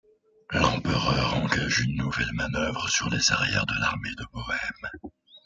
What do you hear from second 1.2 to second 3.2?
engage une nouvelle manœuvre sur